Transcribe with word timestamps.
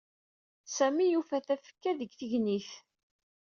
Sami 0.75 1.05
yuffa 1.11 1.37
tafekka 1.45 1.91
deg 1.99 2.11
tegnit. 2.19 2.69